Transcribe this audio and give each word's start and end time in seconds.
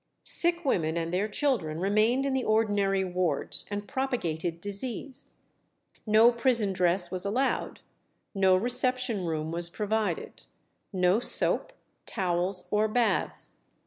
Sick 0.23 0.65
women 0.65 0.97
and 0.97 1.13
their 1.13 1.27
children 1.27 1.79
remained 1.79 2.25
in 2.25 2.33
the 2.33 2.43
ordinary 2.43 3.03
wards, 3.03 3.65
and 3.69 3.87
propagated 3.87 4.59
disease. 4.59 5.35
No 6.07 6.31
prison 6.31 6.73
dress 6.73 7.11
was 7.11 7.23
allowed; 7.23 7.81
no 8.33 8.55
reception 8.55 9.27
room 9.27 9.51
was 9.51 9.69
provided, 9.69 10.45
no 10.91 11.19
soap, 11.19 11.73
towels, 12.07 12.67
or 12.71 12.87
baths. 12.87 13.57